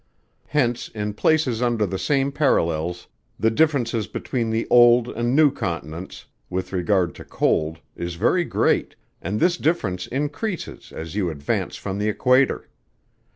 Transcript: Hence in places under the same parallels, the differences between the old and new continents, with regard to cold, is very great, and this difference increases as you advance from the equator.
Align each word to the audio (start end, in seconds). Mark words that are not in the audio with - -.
Hence 0.47 0.87
in 0.87 1.13
places 1.13 1.61
under 1.61 1.85
the 1.85 1.99
same 1.99 2.31
parallels, 2.31 3.05
the 3.39 3.51
differences 3.51 4.07
between 4.07 4.49
the 4.49 4.65
old 4.71 5.09
and 5.09 5.35
new 5.35 5.51
continents, 5.51 6.25
with 6.49 6.73
regard 6.73 7.13
to 7.13 7.23
cold, 7.23 7.77
is 7.95 8.15
very 8.15 8.43
great, 8.43 8.95
and 9.21 9.39
this 9.39 9.57
difference 9.57 10.07
increases 10.07 10.91
as 10.91 11.13
you 11.13 11.29
advance 11.29 11.75
from 11.75 11.99
the 11.99 12.09
equator. 12.09 12.67